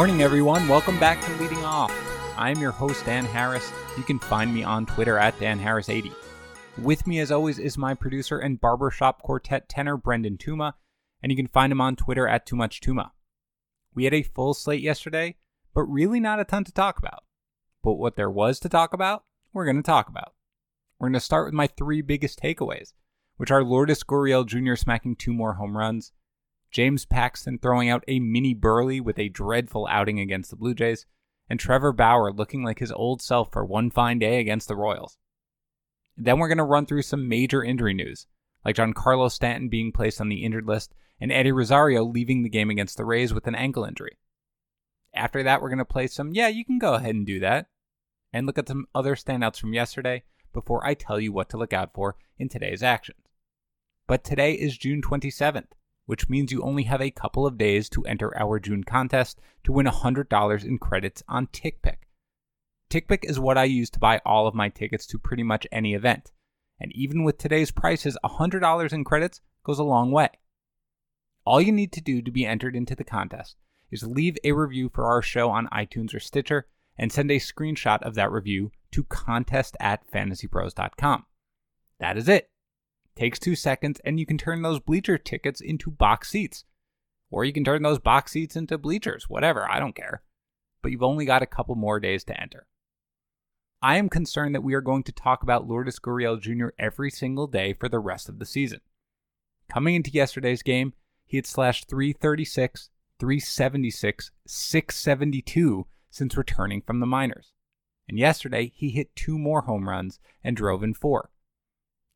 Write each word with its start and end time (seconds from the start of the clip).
Morning, 0.00 0.22
everyone. 0.22 0.66
Welcome 0.66 0.98
back 0.98 1.20
to 1.20 1.42
Leading 1.42 1.62
Off. 1.62 1.92
I'm 2.38 2.58
your 2.58 2.70
host, 2.70 3.04
Dan 3.04 3.26
Harris. 3.26 3.70
You 3.98 4.02
can 4.02 4.18
find 4.18 4.54
me 4.54 4.64
on 4.64 4.86
Twitter 4.86 5.18
at 5.18 5.38
DanHarris80. 5.38 6.14
With 6.78 7.06
me, 7.06 7.20
as 7.20 7.30
always, 7.30 7.58
is 7.58 7.76
my 7.76 7.92
producer 7.92 8.38
and 8.38 8.58
barbershop 8.58 9.20
quartet 9.20 9.68
tenor, 9.68 9.98
Brendan 9.98 10.38
Tuma, 10.38 10.72
and 11.22 11.30
you 11.30 11.36
can 11.36 11.48
find 11.48 11.70
him 11.70 11.82
on 11.82 11.96
Twitter 11.96 12.26
at 12.26 12.46
Too 12.46 12.56
Much 12.56 12.80
Tuma. 12.80 13.10
We 13.94 14.04
had 14.04 14.14
a 14.14 14.22
full 14.22 14.54
slate 14.54 14.80
yesterday, 14.80 15.36
but 15.74 15.82
really 15.82 16.18
not 16.18 16.40
a 16.40 16.44
ton 16.44 16.64
to 16.64 16.72
talk 16.72 16.98
about. 16.98 17.24
But 17.84 17.96
what 17.96 18.16
there 18.16 18.30
was 18.30 18.58
to 18.60 18.70
talk 18.70 18.94
about, 18.94 19.24
we're 19.52 19.66
going 19.66 19.76
to 19.76 19.82
talk 19.82 20.08
about. 20.08 20.32
We're 20.98 21.08
going 21.08 21.12
to 21.12 21.20
start 21.20 21.44
with 21.44 21.52
my 21.52 21.66
three 21.66 22.00
biggest 22.00 22.40
takeaways, 22.40 22.94
which 23.36 23.50
are 23.50 23.62
Lourdes 23.62 24.02
Gurriel 24.02 24.46
Jr. 24.46 24.76
smacking 24.76 25.16
two 25.16 25.34
more 25.34 25.56
home 25.56 25.76
runs, 25.76 26.12
James 26.70 27.04
Paxton 27.04 27.58
throwing 27.58 27.88
out 27.88 28.04
a 28.06 28.20
mini 28.20 28.54
Buehrle 28.54 29.00
with 29.00 29.18
a 29.18 29.28
dreadful 29.28 29.86
outing 29.90 30.20
against 30.20 30.50
the 30.50 30.56
Blue 30.56 30.74
Jays, 30.74 31.06
and 31.48 31.58
Trevor 31.58 31.92
Bauer 31.92 32.32
looking 32.32 32.62
like 32.62 32.78
his 32.78 32.92
old 32.92 33.20
self 33.20 33.50
for 33.52 33.64
one 33.64 33.90
fine 33.90 34.18
day 34.18 34.38
against 34.38 34.68
the 34.68 34.76
Royals. 34.76 35.18
Then 36.16 36.38
we're 36.38 36.48
going 36.48 36.58
to 36.58 36.64
run 36.64 36.86
through 36.86 37.02
some 37.02 37.28
major 37.28 37.64
injury 37.64 37.94
news, 37.94 38.26
like 38.64 38.76
Giancarlo 38.76 39.30
Stanton 39.30 39.68
being 39.68 39.90
placed 39.90 40.20
on 40.20 40.28
the 40.28 40.44
injured 40.44 40.66
list 40.66 40.94
and 41.20 41.30
Eddie 41.30 41.52
Rosario 41.52 42.04
leaving 42.04 42.42
the 42.42 42.48
game 42.48 42.70
against 42.70 42.96
the 42.96 43.04
Rays 43.04 43.34
with 43.34 43.46
an 43.46 43.54
ankle 43.54 43.84
injury. 43.84 44.16
After 45.14 45.42
that, 45.42 45.60
we're 45.60 45.68
going 45.68 45.78
to 45.78 45.84
play 45.84 46.06
some, 46.06 46.34
yeah, 46.34 46.48
you 46.48 46.64
can 46.64 46.78
go 46.78 46.94
ahead 46.94 47.14
and 47.14 47.26
do 47.26 47.40
that, 47.40 47.66
and 48.32 48.46
look 48.46 48.58
at 48.58 48.68
some 48.68 48.86
other 48.94 49.16
standouts 49.16 49.58
from 49.58 49.74
yesterday 49.74 50.22
before 50.52 50.86
I 50.86 50.94
tell 50.94 51.20
you 51.20 51.32
what 51.32 51.48
to 51.50 51.58
look 51.58 51.72
out 51.72 51.92
for 51.94 52.16
in 52.38 52.48
today's 52.48 52.82
actions. 52.82 53.18
But 54.06 54.24
today 54.24 54.54
is 54.54 54.78
June 54.78 55.02
27th, 55.02 55.72
which 56.10 56.28
means 56.28 56.50
you 56.50 56.60
only 56.62 56.82
have 56.82 57.00
a 57.00 57.12
couple 57.12 57.46
of 57.46 57.56
days 57.56 57.88
to 57.88 58.02
enter 58.02 58.36
our 58.36 58.58
June 58.58 58.82
contest 58.82 59.40
to 59.62 59.70
win 59.70 59.86
$100 59.86 60.64
in 60.64 60.76
credits 60.76 61.22
on 61.28 61.46
TickPick. 61.46 61.98
TickPick 62.90 63.20
is 63.22 63.38
what 63.38 63.56
I 63.56 63.62
use 63.62 63.90
to 63.90 64.00
buy 64.00 64.20
all 64.26 64.48
of 64.48 64.54
my 64.56 64.70
tickets 64.70 65.06
to 65.06 65.20
pretty 65.20 65.44
much 65.44 65.68
any 65.70 65.94
event. 65.94 66.32
And 66.80 66.90
even 66.96 67.22
with 67.22 67.38
today's 67.38 67.70
prices, 67.70 68.18
$100 68.24 68.92
in 68.92 69.04
credits 69.04 69.40
goes 69.62 69.78
a 69.78 69.84
long 69.84 70.10
way. 70.10 70.30
All 71.44 71.60
you 71.60 71.70
need 71.70 71.92
to 71.92 72.00
do 72.00 72.20
to 72.22 72.32
be 72.32 72.44
entered 72.44 72.74
into 72.74 72.96
the 72.96 73.04
contest 73.04 73.54
is 73.92 74.02
leave 74.02 74.36
a 74.42 74.50
review 74.50 74.90
for 74.92 75.04
our 75.04 75.22
show 75.22 75.48
on 75.48 75.68
iTunes 75.68 76.12
or 76.12 76.18
Stitcher 76.18 76.66
and 76.98 77.12
send 77.12 77.30
a 77.30 77.36
screenshot 77.36 78.02
of 78.02 78.16
that 78.16 78.32
review 78.32 78.72
to 78.90 79.04
contest 79.04 79.76
at 79.78 80.10
fantasypros.com. 80.10 81.24
That 82.00 82.16
is 82.18 82.28
it. 82.28 82.50
Takes 83.20 83.38
two 83.38 83.54
seconds, 83.54 84.00
and 84.02 84.18
you 84.18 84.24
can 84.24 84.38
turn 84.38 84.62
those 84.62 84.80
bleacher 84.80 85.18
tickets 85.18 85.60
into 85.60 85.90
box 85.90 86.30
seats. 86.30 86.64
Or 87.30 87.44
you 87.44 87.52
can 87.52 87.64
turn 87.64 87.82
those 87.82 87.98
box 87.98 88.32
seats 88.32 88.56
into 88.56 88.78
bleachers, 88.78 89.28
whatever, 89.28 89.70
I 89.70 89.78
don't 89.78 89.94
care. 89.94 90.22
But 90.80 90.90
you've 90.90 91.02
only 91.02 91.26
got 91.26 91.42
a 91.42 91.46
couple 91.46 91.74
more 91.74 92.00
days 92.00 92.24
to 92.24 92.40
enter. 92.40 92.66
I 93.82 93.98
am 93.98 94.08
concerned 94.08 94.54
that 94.54 94.62
we 94.62 94.72
are 94.72 94.80
going 94.80 95.02
to 95.02 95.12
talk 95.12 95.42
about 95.42 95.68
Lourdes 95.68 95.98
Gurriel 95.98 96.40
Jr. 96.40 96.68
every 96.78 97.10
single 97.10 97.46
day 97.46 97.74
for 97.74 97.90
the 97.90 97.98
rest 97.98 98.30
of 98.30 98.38
the 98.38 98.46
season. 98.46 98.80
Coming 99.70 99.96
into 99.96 100.10
yesterday's 100.10 100.62
game, 100.62 100.94
he 101.26 101.36
had 101.36 101.46
slashed 101.46 101.90
336, 101.90 102.88
376, 103.18 104.30
672 104.46 105.86
since 106.08 106.36
returning 106.38 106.80
from 106.80 107.00
the 107.00 107.06
minors. 107.06 107.52
And 108.08 108.18
yesterday, 108.18 108.72
he 108.74 108.88
hit 108.88 109.14
two 109.14 109.36
more 109.36 109.60
home 109.60 109.90
runs 109.90 110.20
and 110.42 110.56
drove 110.56 110.82
in 110.82 110.94
four. 110.94 111.28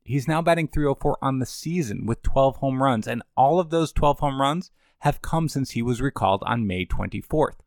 He's 0.05 0.27
now 0.27 0.43
batting 0.43 0.67
304 0.67 1.17
on 1.19 1.39
the 1.39 1.47
season 1.47 2.05
with 2.05 2.21
12 2.21 2.57
home 2.57 2.83
runs, 2.83 3.07
and 3.07 3.23
all 3.35 3.59
of 3.59 3.71
those 3.71 3.91
12 3.91 4.19
home 4.19 4.39
runs 4.39 4.69
have 4.99 5.23
come 5.23 5.49
since 5.49 5.71
he 5.71 5.81
was 5.81 5.99
recalled 5.99 6.43
on 6.45 6.67
May 6.67 6.85
24th. 6.85 7.57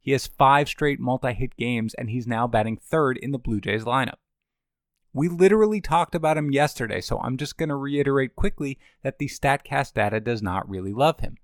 He 0.00 0.12
has 0.12 0.28
five 0.28 0.68
straight 0.68 1.00
multi 1.00 1.32
hit 1.32 1.56
games, 1.56 1.92
and 1.94 2.10
he's 2.10 2.28
now 2.28 2.46
batting 2.46 2.76
third 2.76 3.16
in 3.16 3.32
the 3.32 3.38
Blue 3.38 3.60
Jays 3.60 3.82
lineup. 3.82 4.18
We 5.12 5.28
literally 5.28 5.80
talked 5.80 6.14
about 6.14 6.36
him 6.36 6.52
yesterday, 6.52 7.00
so 7.00 7.18
I'm 7.18 7.36
just 7.36 7.56
going 7.56 7.70
to 7.70 7.76
reiterate 7.76 8.36
quickly 8.36 8.78
that 9.02 9.18
the 9.18 9.28
StatCast 9.28 9.94
data 9.94 10.20
does 10.20 10.42
not 10.42 10.68
really 10.68 10.92
love 10.92 11.20
him. 11.20 11.38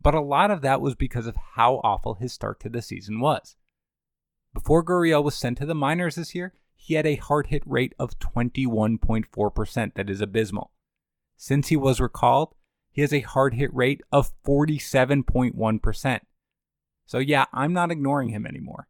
But 0.00 0.14
a 0.14 0.20
lot 0.20 0.52
of 0.52 0.60
that 0.62 0.80
was 0.80 0.94
because 0.94 1.26
of 1.26 1.36
how 1.54 1.80
awful 1.82 2.14
his 2.14 2.32
start 2.32 2.60
to 2.60 2.68
the 2.68 2.82
season 2.82 3.18
was. 3.18 3.56
Before 4.52 4.84
Gurriel 4.84 5.24
was 5.24 5.34
sent 5.34 5.58
to 5.58 5.66
the 5.66 5.74
minors 5.74 6.14
this 6.14 6.34
year, 6.34 6.52
he 6.84 6.94
had 6.94 7.06
a 7.06 7.16
hard 7.16 7.46
hit 7.46 7.62
rate 7.64 7.94
of 7.98 8.18
21.4%, 8.18 9.94
that 9.94 10.10
is 10.10 10.20
abysmal. 10.20 10.70
Since 11.34 11.68
he 11.68 11.78
was 11.78 11.98
recalled, 11.98 12.54
he 12.90 13.00
has 13.00 13.10
a 13.10 13.20
hard 13.20 13.54
hit 13.54 13.72
rate 13.72 14.02
of 14.12 14.32
47.1%. 14.46 16.20
So, 17.06 17.18
yeah, 17.18 17.46
I'm 17.54 17.72
not 17.72 17.90
ignoring 17.90 18.28
him 18.28 18.46
anymore. 18.46 18.88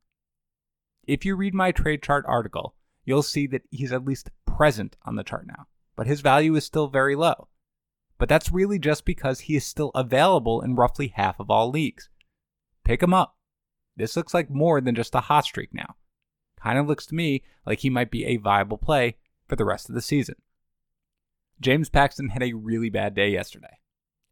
If 1.06 1.25
you 1.25 1.37
read 1.37 1.54
my 1.54 1.71
trade 1.71 2.03
chart 2.03 2.25
article, 2.27 2.75
you'll 3.04 3.22
see 3.22 3.47
that 3.47 3.62
he's 3.71 3.93
at 3.93 4.04
least 4.04 4.33
present 4.44 4.97
on 5.04 5.15
the 5.15 5.22
chart 5.22 5.47
now, 5.47 5.69
but 5.94 6.09
his 6.09 6.21
value 6.21 6.56
is 6.56 6.65
still 6.65 6.88
very 6.88 7.15
low. 7.15 7.47
But 8.19 8.28
that's 8.28 8.50
really 8.50 8.81
just 8.81 9.04
because 9.04 9.41
he 9.41 9.54
is 9.54 9.65
still 9.65 9.93
available 9.94 10.60
in 10.62 10.75
roughly 10.75 11.12
half 11.15 11.38
of 11.38 11.49
all 11.49 11.71
leagues. 11.71 12.10
Pick 12.83 13.04
him 13.04 13.15
up. 13.15 13.37
This 13.97 14.16
looks 14.16 14.34
like 14.34 14.50
more 14.50 14.81
than 14.81 14.97
just 14.97 15.15
a 15.15 15.21
hot 15.21 15.44
streak 15.44 15.72
now. 15.72 15.94
Kind 16.64 16.78
of 16.78 16.88
looks 16.88 17.06
to 17.06 17.14
me 17.14 17.44
like 17.64 17.80
he 17.80 17.91
might 17.91 18.10
be 18.10 18.25
a 18.25 18.38
viable 18.38 18.78
play 18.78 19.16
for 19.47 19.54
the 19.54 19.64
rest 19.64 19.88
of 19.88 19.94
the 19.94 20.02
season. 20.02 20.36
James 21.60 21.88
Paxton 21.88 22.30
had 22.30 22.42
a 22.42 22.54
really 22.54 22.91
bad 22.91 23.14
day 23.14 23.28
yesterday 23.28 23.78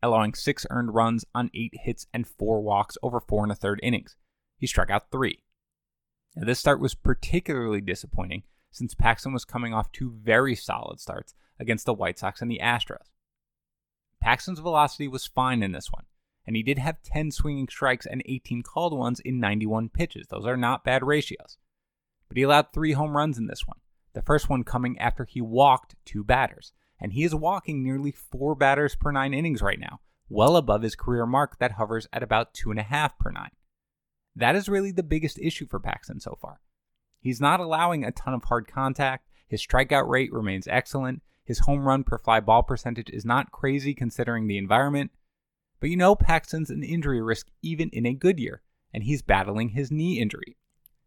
allowing 0.03 0.35
six 0.35 0.67
earned 0.71 0.95
runs 0.95 1.25
on 1.35 1.51
eight 1.55 1.73
hits 1.85 2.07
and 2.13 2.27
four 2.27 2.61
walks 2.61 2.99
over 3.03 3.21
four 3.21 3.45
and 3.45 3.53
a 3.53 3.55
third 3.55 3.79
innings. 3.83 4.17
He 4.59 4.67
struck 4.67 4.91
out 4.91 5.11
three. 5.11 5.45
Now, 6.35 6.45
this 6.45 6.59
start 6.59 6.81
was 6.81 6.95
particularly 6.95 7.81
disappointing 7.81 8.43
since 8.71 8.95
Paxton 8.95 9.33
was 9.33 9.45
coming 9.45 9.73
off 9.73 9.93
two 9.93 10.11
very 10.11 10.57
solid 10.57 10.99
starts 10.99 11.35
against 11.61 11.87
the 11.87 11.95
White 11.95 12.19
Sox 12.19 12.43
and 12.43 12.51
the 12.51 12.61
Astros. 12.63 13.11
Paxton's 14.21 14.61
velocity 14.61 15.09
was 15.09 15.27
fine 15.27 15.63
in 15.63 15.73
this 15.73 15.93
one, 15.93 16.05
and 16.47 16.57
he 16.57 16.63
did 16.63 16.79
have 16.79 17.03
10 17.03 17.31
swinging 17.31 17.69
strikes 17.69 18.07
and 18.07 18.23
18 18.25 18.63
called 18.63 18.97
ones 18.97 19.21
in 19.21 19.39
91 19.39 19.91
pitches. 19.91 20.27
Those 20.29 20.47
are 20.47 20.57
not 20.57 20.85
bad 20.85 21.05
ratios. 21.05 21.59
But 22.33 22.39
he 22.39 22.45
allowed 22.45 22.73
three 22.73 22.93
home 22.93 23.15
runs 23.15 23.37
in 23.37 23.47
this 23.47 23.67
one, 23.67 23.77
the 24.15 24.23
first 24.23 24.49
one 24.49 24.65
coming 24.65 24.99
after 24.99 25.27
he 25.27 25.43
walked 25.43 25.97
two 26.07 26.25
batters 26.25 26.73
and 26.99 27.13
he 27.13 27.25
is 27.25 27.35
walking 27.35 27.83
nearly 27.83 28.11
four 28.11 28.55
batters 28.55 28.95
per 28.95 29.13
nine 29.13 29.35
innings 29.35 29.61
right 29.61 29.79
now, 29.79 30.01
well 30.31 30.57
above 30.57 30.81
his 30.81 30.95
career 30.95 31.27
mark 31.27 31.59
that 31.59 31.73
hovers 31.73 32.09
at 32.11 32.23
about 32.23 32.55
two 32.55 32.71
and 32.71 32.81
a 32.81 32.85
half 32.85 33.19
per 33.19 33.31
nine. 33.31 33.51
That 34.35 34.57
is 34.57 34.67
really 34.67 34.93
the 34.93 35.03
biggest 35.03 35.39
issue 35.41 35.67
for 35.67 35.79
Paxton 35.79 36.21
so 36.21 36.39
far. 36.41 36.63
He's 37.21 37.39
not 37.39 37.61
allowing 37.61 38.03
a 38.03 38.13
ton 38.13 38.33
of 38.33 38.45
hard 38.45 38.67
contact, 38.67 39.29
his 39.47 39.61
strikeout 39.61 40.09
rate 40.09 40.33
remains 40.33 40.67
excellent, 40.67 41.21
his 41.45 41.59
home 41.59 41.87
run 41.87 42.03
per 42.03 42.17
fly 42.17 42.41
ball 42.41 42.63
percentage 42.63 43.11
is 43.11 43.27
not 43.27 43.53
crazy 43.53 43.93
considering 43.93 44.47
the 44.47 44.57
environment, 44.57 45.11
but 45.81 45.91
you 45.91 45.99
know 45.99 46.15
Paxton's 46.15 46.71
an 46.71 46.83
injury 46.83 47.21
risk 47.21 47.49
even 47.61 47.91
in 47.91 48.07
a 48.07 48.15
good 48.15 48.41
year, 48.41 48.63
and 48.91 49.05
he's 49.05 49.21
battling 49.21 49.71
his 49.71 49.91
knee 49.91 50.19
injury. 50.19 50.57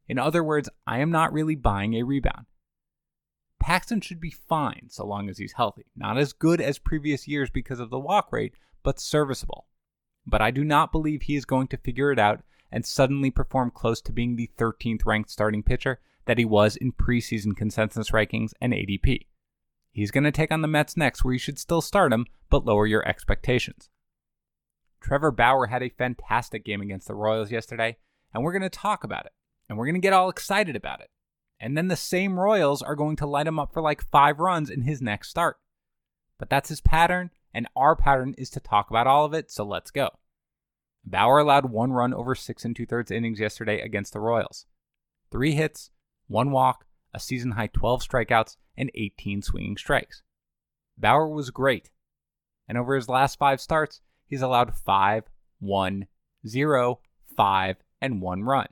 In 0.07 0.19
other 0.19 0.43
words, 0.43 0.69
I 0.85 0.99
am 0.99 1.11
not 1.11 1.33
really 1.33 1.55
buying 1.55 1.95
a 1.95 2.03
rebound. 2.03 2.45
Paxton 3.59 4.01
should 4.01 4.21
be 4.21 4.29
fine 4.31 4.87
so 4.89 5.05
long 5.05 5.29
as 5.29 5.37
he's 5.37 5.53
healthy. 5.53 5.85
Not 5.95 6.17
as 6.17 6.33
good 6.33 6.61
as 6.61 6.77
previous 6.77 7.27
years 7.27 7.49
because 7.49 7.79
of 7.79 7.89
the 7.89 7.99
walk 7.99 8.31
rate, 8.31 8.53
but 8.83 8.99
serviceable. 8.99 9.65
But 10.27 10.41
I 10.41 10.51
do 10.51 10.63
not 10.63 10.91
believe 10.91 11.23
he 11.23 11.35
is 11.35 11.45
going 11.45 11.67
to 11.69 11.77
figure 11.77 12.11
it 12.11 12.19
out 12.19 12.41
and 12.71 12.85
suddenly 12.85 13.31
perform 13.31 13.71
close 13.71 14.01
to 14.01 14.11
being 14.11 14.35
the 14.35 14.51
13th 14.57 15.05
ranked 15.05 15.29
starting 15.29 15.63
pitcher 15.63 15.99
that 16.25 16.37
he 16.37 16.45
was 16.45 16.75
in 16.75 16.91
preseason 16.91 17.55
consensus 17.55 18.11
rankings 18.11 18.51
and 18.59 18.73
ADP. 18.73 19.27
He's 19.91 20.11
going 20.11 20.25
to 20.25 20.31
take 20.31 20.51
on 20.51 20.61
the 20.61 20.67
Mets 20.67 20.97
next, 20.97 21.23
where 21.23 21.33
you 21.33 21.39
should 21.39 21.57
still 21.57 21.81
start 21.81 22.11
him, 22.11 22.25
but 22.49 22.65
lower 22.65 22.85
your 22.85 23.07
expectations. 23.07 23.89
Trevor 24.99 25.31
Bauer 25.31 25.67
had 25.67 25.83
a 25.83 25.89
fantastic 25.89 26.65
game 26.65 26.81
against 26.81 27.07
the 27.07 27.15
Royals 27.15 27.51
yesterday, 27.51 27.97
and 28.33 28.43
we're 28.43 28.51
going 28.51 28.61
to 28.61 28.69
talk 28.69 29.03
about 29.03 29.25
it, 29.25 29.31
and 29.67 29.77
we're 29.77 29.85
going 29.85 29.95
to 29.95 30.01
get 30.01 30.13
all 30.13 30.29
excited 30.29 30.75
about 30.75 31.01
it. 31.01 31.09
And 31.59 31.77
then 31.77 31.87
the 31.87 31.95
same 31.95 32.39
Royals 32.39 32.81
are 32.81 32.95
going 32.95 33.15
to 33.17 33.25
light 33.25 33.47
him 33.47 33.59
up 33.59 33.73
for 33.73 33.81
like 33.81 34.03
five 34.09 34.39
runs 34.39 34.69
in 34.69 34.81
his 34.81 35.01
next 35.01 35.29
start. 35.29 35.57
But 36.37 36.49
that's 36.49 36.69
his 36.69 36.81
pattern, 36.81 37.31
and 37.53 37.67
our 37.75 37.95
pattern 37.95 38.35
is 38.37 38.49
to 38.51 38.59
talk 38.59 38.89
about 38.89 39.07
all 39.07 39.25
of 39.25 39.33
it, 39.33 39.49
so 39.49 39.63
let's 39.63 39.91
go. 39.91 40.09
Bauer 41.05 41.39
allowed 41.39 41.69
one 41.69 41.91
run 41.91 42.13
over 42.13 42.35
six 42.35 42.65
and 42.65 42.75
two 42.75 42.85
thirds 42.85 43.11
innings 43.11 43.39
yesterday 43.39 43.79
against 43.79 44.11
the 44.11 44.19
Royals. 44.19 44.65
Three 45.31 45.53
hits, 45.53 45.91
one 46.27 46.51
walk, 46.51 46.85
a 47.13 47.19
season 47.19 47.51
high 47.51 47.67
12 47.67 48.01
strikeouts, 48.01 48.57
and 48.75 48.91
18 48.95 49.41
swinging 49.41 49.77
strikes. 49.77 50.23
Bauer 50.97 51.27
was 51.27 51.49
great. 51.51 51.89
And 52.67 52.77
over 52.77 52.95
his 52.95 53.07
last 53.07 53.37
five 53.37 53.61
starts, 53.61 54.01
he's 54.25 54.41
allowed 54.41 54.73
5, 54.73 55.23
1, 55.59 56.07
0, 56.47 56.99
5, 57.37 57.75
and 58.01 58.21
1 58.21 58.43
run. 58.43 58.67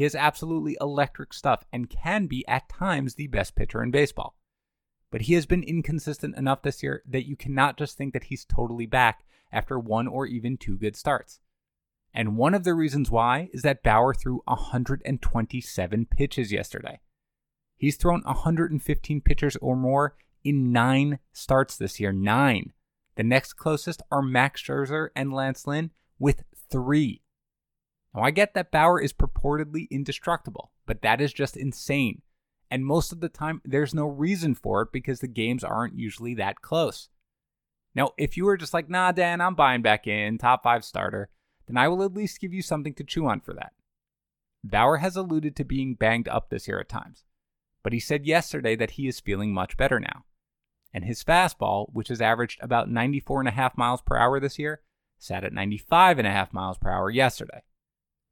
He 0.00 0.04
has 0.04 0.14
absolutely 0.14 0.78
electric 0.80 1.34
stuff 1.34 1.66
and 1.70 1.90
can 1.90 2.26
be 2.26 2.42
at 2.48 2.70
times 2.70 3.16
the 3.16 3.26
best 3.26 3.54
pitcher 3.54 3.82
in 3.82 3.90
baseball. 3.90 4.34
But 5.10 5.20
he 5.20 5.34
has 5.34 5.44
been 5.44 5.62
inconsistent 5.62 6.38
enough 6.38 6.62
this 6.62 6.82
year 6.82 7.02
that 7.06 7.28
you 7.28 7.36
cannot 7.36 7.76
just 7.76 7.98
think 7.98 8.14
that 8.14 8.24
he's 8.24 8.46
totally 8.46 8.86
back 8.86 9.26
after 9.52 9.78
one 9.78 10.08
or 10.08 10.24
even 10.24 10.56
two 10.56 10.78
good 10.78 10.96
starts. 10.96 11.40
And 12.14 12.38
one 12.38 12.54
of 12.54 12.64
the 12.64 12.72
reasons 12.72 13.10
why 13.10 13.50
is 13.52 13.60
that 13.60 13.82
Bauer 13.82 14.14
threw 14.14 14.40
127 14.46 16.06
pitches 16.06 16.50
yesterday. 16.50 17.00
He's 17.76 17.98
thrown 17.98 18.22
115 18.22 19.20
pitchers 19.20 19.56
or 19.56 19.76
more 19.76 20.16
in 20.42 20.72
nine 20.72 21.18
starts 21.34 21.76
this 21.76 22.00
year. 22.00 22.10
Nine. 22.10 22.72
The 23.16 23.22
next 23.22 23.52
closest 23.52 24.00
are 24.10 24.22
Max 24.22 24.62
Scherzer 24.62 25.10
and 25.14 25.30
Lance 25.30 25.66
Lynn 25.66 25.90
with 26.18 26.44
three. 26.70 27.20
Now, 28.14 28.22
I 28.22 28.30
get 28.30 28.54
that 28.54 28.72
Bauer 28.72 29.00
is 29.00 29.12
purportedly 29.12 29.88
indestructible, 29.90 30.72
but 30.86 31.02
that 31.02 31.20
is 31.20 31.32
just 31.32 31.56
insane. 31.56 32.22
And 32.70 32.84
most 32.84 33.12
of 33.12 33.20
the 33.20 33.28
time, 33.28 33.60
there's 33.64 33.94
no 33.94 34.06
reason 34.06 34.54
for 34.54 34.82
it 34.82 34.92
because 34.92 35.20
the 35.20 35.28
games 35.28 35.64
aren't 35.64 35.98
usually 35.98 36.34
that 36.34 36.60
close. 36.60 37.08
Now, 37.94 38.10
if 38.16 38.36
you 38.36 38.44
were 38.44 38.56
just 38.56 38.74
like, 38.74 38.88
nah, 38.88 39.12
Dan, 39.12 39.40
I'm 39.40 39.54
buying 39.54 39.82
back 39.82 40.06
in, 40.06 40.38
top 40.38 40.62
five 40.62 40.84
starter, 40.84 41.28
then 41.66 41.76
I 41.76 41.88
will 41.88 42.02
at 42.02 42.14
least 42.14 42.40
give 42.40 42.52
you 42.52 42.62
something 42.62 42.94
to 42.94 43.04
chew 43.04 43.26
on 43.26 43.40
for 43.40 43.54
that. 43.54 43.72
Bauer 44.62 44.98
has 44.98 45.16
alluded 45.16 45.56
to 45.56 45.64
being 45.64 45.94
banged 45.94 46.28
up 46.28 46.50
this 46.50 46.68
year 46.68 46.80
at 46.80 46.88
times, 46.88 47.24
but 47.82 47.92
he 47.92 48.00
said 48.00 48.26
yesterday 48.26 48.76
that 48.76 48.92
he 48.92 49.08
is 49.08 49.20
feeling 49.20 49.54
much 49.54 49.76
better 49.76 49.98
now. 49.98 50.24
And 50.92 51.04
his 51.04 51.24
fastball, 51.24 51.86
which 51.92 52.08
has 52.08 52.20
averaged 52.20 52.58
about 52.60 52.88
94.5 52.88 53.76
miles 53.76 54.02
per 54.02 54.16
hour 54.16 54.38
this 54.40 54.58
year, 54.58 54.82
sat 55.18 55.44
at 55.44 55.52
95.5 55.52 56.52
miles 56.52 56.78
per 56.78 56.90
hour 56.90 57.10
yesterday. 57.10 57.62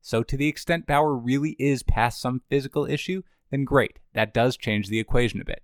So, 0.00 0.22
to 0.22 0.36
the 0.36 0.48
extent 0.48 0.86
Bauer 0.86 1.14
really 1.14 1.56
is 1.58 1.82
past 1.82 2.20
some 2.20 2.42
physical 2.48 2.86
issue, 2.86 3.22
then 3.50 3.64
great, 3.64 3.98
that 4.14 4.34
does 4.34 4.56
change 4.56 4.88
the 4.88 5.00
equation 5.00 5.40
a 5.40 5.44
bit. 5.44 5.62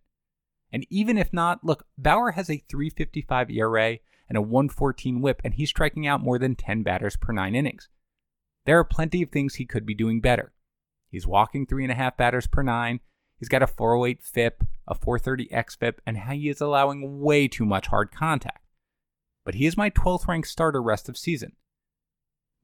And 0.72 0.86
even 0.90 1.16
if 1.19 1.32
not, 1.32 1.62
look, 1.62 1.86
Bauer 1.96 2.32
has 2.32 2.50
a 2.50 2.64
355 2.69 3.50
ERA 3.50 3.98
and 4.28 4.36
a 4.36 4.42
114 4.42 5.20
whip, 5.20 5.40
and 5.44 5.54
he's 5.54 5.70
striking 5.70 6.06
out 6.06 6.20
more 6.20 6.38
than 6.38 6.56
10 6.56 6.82
batters 6.82 7.16
per 7.16 7.32
nine 7.32 7.54
innings. 7.54 7.88
There 8.66 8.78
are 8.78 8.84
plenty 8.84 9.22
of 9.22 9.31
things 9.31 9.54
he 9.54 9.66
could 9.66 9.86
be 9.86 9.94
doing 9.94 10.20
better. 10.20 10.52
He's 11.10 11.26
walking 11.26 11.66
three 11.66 11.84
and 11.84 11.92
a 11.92 11.96
half 11.96 12.16
batters 12.16 12.46
per 12.46 12.62
nine. 12.62 13.00
He's 13.38 13.48
got 13.48 13.62
a 13.62 13.66
408 13.66 14.22
FIP, 14.22 14.64
a 14.88 14.94
430 14.94 15.48
xFIP, 15.48 15.98
and 16.06 16.19
he 16.19 16.48
is 16.48 16.60
allowing 16.60 17.20
way 17.20 17.46
too 17.46 17.64
much 17.64 17.88
hard 17.88 18.10
contact. 18.10 18.64
But 19.44 19.54
he 19.54 19.66
is 19.66 19.76
my 19.76 19.90
12th 19.90 20.26
ranked 20.26 20.48
starter 20.48 20.82
rest 20.82 21.08
of 21.08 21.19
season. 21.19 21.52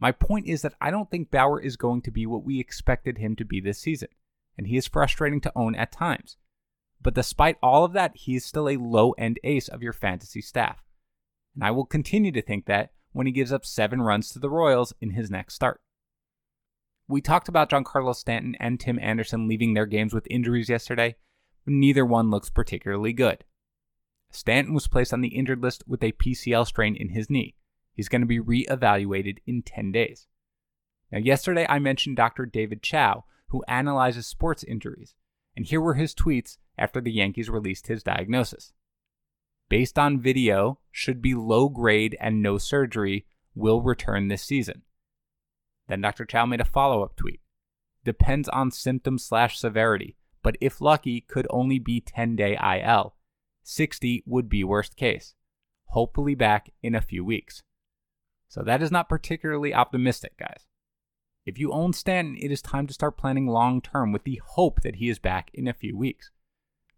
My 0.01 0.13
point 0.13 0.47
is 0.47 0.63
that 0.63 0.75
I 0.81 0.91
don't 0.91 1.11
think 1.11 1.31
Bauer 1.31 1.61
is 1.61 1.77
going 1.77 2.01
to 2.03 2.11
be 2.11 2.25
what 2.25 2.43
we 2.43 2.59
expected 2.59 3.19
him 3.19 3.37
to 3.37 3.45
be 3.45 3.61
this 3.61 3.79
season, 3.79 4.09
and 4.57 4.67
he 4.67 4.77
is 4.77 4.89
frustrating 4.89 5.41
to 5.43 5.53
own 5.55 5.75
at 5.75 5.93
times. 5.93 6.39
But 7.03 7.15
despite 7.15 7.59
all 7.63 7.85
of 7.85 7.93
that, 7.93 8.17
he 8.17 8.35
is 8.35 8.45
still 8.45 8.69
a 8.69 8.77
low 8.77 9.13
end 9.13 9.39
ace 9.45 9.69
of 9.69 9.83
your 9.83 9.93
fantasy 9.93 10.41
staff. 10.41 10.83
And 11.55 11.63
I 11.63 11.71
will 11.71 11.85
continue 11.85 12.33
to 12.33 12.43
think 12.43 12.67
that 12.67 12.93
when 13.13 13.27
he 13.27 13.33
gives 13.33 13.53
up 13.53 13.67
seven 13.67 14.01
runs 14.01 14.31
to 14.31 14.39
the 14.39 14.51
Royals 14.51 14.95
in 15.01 15.11
his 15.11 15.31
next 15.31 15.55
start. 15.55 15.81
We 17.09 17.21
talked 17.21 17.49
about 17.49 17.71
Giancarlo 17.71 18.15
Stanton 18.15 18.57
and 18.61 18.79
Tim 18.79 18.99
Anderson 19.01 19.49
leaving 19.49 19.75
their 19.75 19.87
games 19.87 20.15
with 20.15 20.29
injuries 20.31 20.69
yesterday, 20.69 21.17
but 21.65 21.75
neither 21.75 22.07
one 22.07 22.31
looks 22.31 22.51
particularly 22.51 23.13
good. 23.13 23.45
Stanton 24.31 24.75
was 24.75 24.87
placed 24.87 25.13
on 25.13 25.21
the 25.21 25.37
injured 25.37 25.61
list 25.61 25.83
with 25.89 26.05
a 26.05 26.13
PCL 26.13 26.67
strain 26.67 26.95
in 26.95 27.09
his 27.09 27.29
knee. 27.29 27.57
He's 28.01 28.09
going 28.09 28.23
to 28.23 28.27
be 28.27 28.41
re-evaluated 28.41 29.43
in 29.47 29.61
10 29.61 29.93
days. 29.93 30.27
Now, 31.13 31.19
yesterday 31.19 31.67
I 31.69 31.79
mentioned 31.79 32.17
Dr. 32.17 32.47
David 32.47 32.83
Chao, 32.83 33.27
who 33.49 33.63
analyzes 33.69 34.27
sports 34.27 34.65
injuries, 34.65 35.15
and 35.55 35.67
here 35.67 35.83
were 35.83 35.93
his 35.93 36.15
tweets 36.15 36.57
after 36.79 37.03
the 37.03 37.13
Yankees 37.13 37.51
released 37.51 37.89
his 37.89 38.03
diagnosis. 38.03 38.73
Based 39.69 39.99
on 39.99 40.19
video, 40.19 40.79
should 40.91 41.21
be 41.21 41.35
low 41.35 41.69
grade 41.69 42.17
and 42.19 42.41
no 42.41 42.57
surgery, 42.57 43.27
will 43.55 43.83
return 43.83 44.29
this 44.29 44.45
season. 44.45 44.81
Then 45.87 46.01
Dr. 46.01 46.25
Chao 46.25 46.47
made 46.47 46.63
a 46.63 46.65
follow 46.65 47.03
up 47.03 47.17
tweet. 47.17 47.43
Depends 48.03 48.49
on 48.49 48.71
symptom 48.71 49.19
slash 49.19 49.59
severity, 49.59 50.17
but 50.43 50.57
if 50.59 50.81
lucky, 50.81 51.21
could 51.21 51.47
only 51.51 51.79
be 51.79 52.01
10 52.01 52.35
day 52.35 52.57
IL. 52.83 53.15
60 53.63 54.23
would 54.25 54.49
be 54.49 54.65
worst 54.65 54.97
case. 54.97 55.35
Hopefully 55.89 56.35
back 56.35 56.73
in 56.83 56.95
a 56.95 57.03
few 57.03 57.23
weeks. 57.23 57.63
So 58.51 58.63
that 58.63 58.83
is 58.83 58.91
not 58.91 59.09
particularly 59.09 59.73
optimistic, 59.73 60.37
guys. 60.37 60.67
If 61.47 61.57
you 61.57 61.73
own 61.73 61.93
Stanton, 61.93 62.37
it 62.37 62.51
is 62.51 62.61
time 62.61 62.89
to 62.89 62.93
start 62.93 63.17
planning 63.17 63.47
long 63.47 63.81
term 63.81 64.13
with 64.13 64.25
the 64.25 64.43
hope 64.45 64.83
that 64.83 64.97
he 64.97 65.09
is 65.09 65.21
back 65.21 65.51
in 65.55 65.69
a 65.69 65.73
few 65.73 65.97
weeks. 65.97 66.33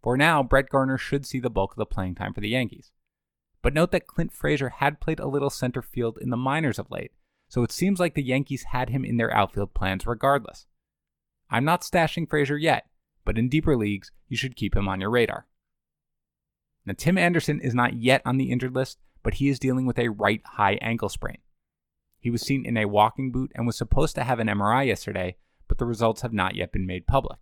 For 0.02 0.16
now, 0.16 0.42
Brett 0.42 0.70
Gardner 0.70 0.96
should 0.96 1.26
see 1.26 1.38
the 1.38 1.50
bulk 1.50 1.72
of 1.72 1.76
the 1.76 1.86
playing 1.86 2.14
time 2.14 2.32
for 2.32 2.40
the 2.40 2.48
Yankees. 2.48 2.90
But 3.60 3.74
note 3.74 3.92
that 3.92 4.06
Clint 4.06 4.32
Frazier 4.32 4.70
had 4.70 4.98
played 4.98 5.20
a 5.20 5.28
little 5.28 5.50
center 5.50 5.82
field 5.82 6.18
in 6.20 6.30
the 6.30 6.36
minors 6.38 6.78
of 6.78 6.90
late, 6.90 7.12
so 7.48 7.62
it 7.62 7.70
seems 7.70 8.00
like 8.00 8.14
the 8.14 8.22
Yankees 8.22 8.64
had 8.70 8.88
him 8.88 9.04
in 9.04 9.18
their 9.18 9.32
outfield 9.32 9.74
plans 9.74 10.06
regardless. 10.06 10.66
I'm 11.50 11.66
not 11.66 11.82
stashing 11.82 12.28
Frazier 12.28 12.56
yet, 12.56 12.86
but 13.26 13.36
in 13.36 13.50
deeper 13.50 13.76
leagues, 13.76 14.10
you 14.26 14.38
should 14.38 14.56
keep 14.56 14.74
him 14.74 14.88
on 14.88 15.02
your 15.02 15.10
radar. 15.10 15.46
Now, 16.86 16.94
Tim 16.96 17.18
Anderson 17.18 17.60
is 17.60 17.74
not 17.74 17.94
yet 17.94 18.22
on 18.24 18.38
the 18.38 18.50
injured 18.50 18.74
list, 18.74 18.98
but 19.22 19.34
he 19.34 19.48
is 19.48 19.58
dealing 19.58 19.86
with 19.86 19.98
a 19.98 20.08
right 20.08 20.42
high 20.44 20.78
ankle 20.82 21.08
sprain. 21.08 21.38
He 22.20 22.30
was 22.30 22.42
seen 22.42 22.64
in 22.64 22.76
a 22.76 22.86
walking 22.86 23.32
boot 23.32 23.50
and 23.54 23.66
was 23.66 23.76
supposed 23.76 24.14
to 24.14 24.24
have 24.24 24.38
an 24.38 24.48
MRI 24.48 24.86
yesterday, 24.86 25.36
but 25.68 25.78
the 25.78 25.84
results 25.84 26.22
have 26.22 26.32
not 26.32 26.54
yet 26.54 26.72
been 26.72 26.86
made 26.86 27.06
public. 27.06 27.40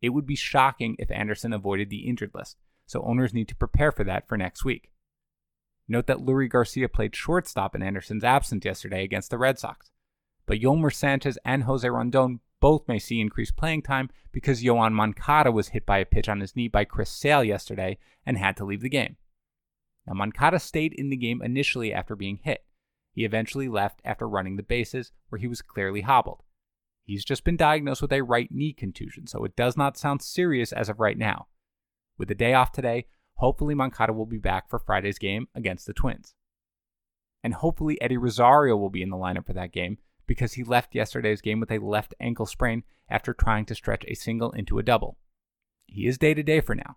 It 0.00 0.10
would 0.10 0.26
be 0.26 0.36
shocking 0.36 0.96
if 0.98 1.10
Anderson 1.10 1.52
avoided 1.52 1.90
the 1.90 2.08
injured 2.08 2.32
list, 2.34 2.56
so 2.86 3.02
owners 3.02 3.34
need 3.34 3.48
to 3.48 3.56
prepare 3.56 3.92
for 3.92 4.04
that 4.04 4.26
for 4.26 4.36
next 4.36 4.64
week. 4.64 4.90
Note 5.88 6.06
that 6.06 6.18
Leury 6.18 6.48
Garcia 6.48 6.88
played 6.88 7.14
shortstop 7.14 7.74
in 7.74 7.82
Anderson's 7.82 8.24
absence 8.24 8.64
yesterday 8.64 9.04
against 9.04 9.30
the 9.30 9.38
Red 9.38 9.58
Sox, 9.58 9.90
but 10.46 10.58
Yolmer 10.58 10.92
Sanchez 10.92 11.38
and 11.44 11.64
Jose 11.64 11.88
Rondon 11.88 12.40
both 12.60 12.86
may 12.88 12.98
see 12.98 13.20
increased 13.20 13.56
playing 13.56 13.82
time 13.82 14.08
because 14.30 14.62
Yoan 14.62 14.92
Moncada 14.92 15.52
was 15.52 15.68
hit 15.68 15.84
by 15.84 15.98
a 15.98 16.06
pitch 16.06 16.28
on 16.28 16.40
his 16.40 16.56
knee 16.56 16.68
by 16.68 16.84
Chris 16.84 17.10
Sale 17.10 17.44
yesterday 17.44 17.98
and 18.24 18.38
had 18.38 18.56
to 18.56 18.64
leave 18.64 18.80
the 18.80 18.88
game. 18.88 19.16
Now, 20.06 20.14
Moncada 20.14 20.58
stayed 20.58 20.92
in 20.92 21.10
the 21.10 21.16
game 21.16 21.42
initially 21.42 21.92
after 21.92 22.16
being 22.16 22.40
hit. 22.42 22.64
He 23.12 23.24
eventually 23.24 23.68
left 23.68 24.00
after 24.04 24.28
running 24.28 24.56
the 24.56 24.62
bases, 24.62 25.12
where 25.28 25.38
he 25.38 25.46
was 25.46 25.62
clearly 25.62 26.00
hobbled. 26.00 26.42
He's 27.04 27.24
just 27.24 27.44
been 27.44 27.56
diagnosed 27.56 28.02
with 28.02 28.12
a 28.12 28.22
right 28.22 28.50
knee 28.50 28.72
contusion, 28.72 29.26
so 29.26 29.44
it 29.44 29.56
does 29.56 29.76
not 29.76 29.96
sound 29.96 30.22
serious 30.22 30.72
as 30.72 30.88
of 30.88 31.00
right 31.00 31.18
now. 31.18 31.46
With 32.16 32.28
the 32.28 32.34
day 32.34 32.54
off 32.54 32.72
today, 32.72 33.06
hopefully 33.34 33.74
Moncada 33.74 34.12
will 34.12 34.26
be 34.26 34.38
back 34.38 34.68
for 34.68 34.78
Friday's 34.78 35.18
game 35.18 35.48
against 35.54 35.86
the 35.86 35.92
Twins. 35.92 36.34
And 37.42 37.54
hopefully 37.54 38.00
Eddie 38.00 38.16
Rosario 38.16 38.76
will 38.76 38.90
be 38.90 39.02
in 39.02 39.10
the 39.10 39.16
lineup 39.16 39.46
for 39.46 39.52
that 39.52 39.72
game 39.72 39.98
because 40.26 40.52
he 40.52 40.62
left 40.62 40.94
yesterday's 40.94 41.40
game 41.40 41.58
with 41.58 41.72
a 41.72 41.78
left 41.78 42.14
ankle 42.20 42.46
sprain 42.46 42.84
after 43.08 43.34
trying 43.34 43.66
to 43.66 43.74
stretch 43.74 44.04
a 44.06 44.14
single 44.14 44.52
into 44.52 44.78
a 44.78 44.82
double. 44.82 45.18
He 45.86 46.06
is 46.06 46.18
day 46.18 46.34
to 46.34 46.42
day 46.42 46.60
for 46.60 46.74
now. 46.74 46.96